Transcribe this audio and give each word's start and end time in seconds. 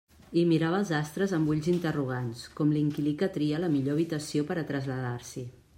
I 0.43 0.43
mirava 0.51 0.77
als 0.83 0.91
astres 0.99 1.35
amb 1.37 1.51
ulls 1.55 1.69
interrogants, 1.73 2.41
com 2.61 2.73
l'inquilí 2.77 3.15
que 3.21 3.33
tria 3.37 3.61
la 3.65 3.73
millor 3.77 3.99
habitació 3.99 4.49
per 4.51 4.57
a 4.63 4.67
traslladar-s'hi. 4.73 5.49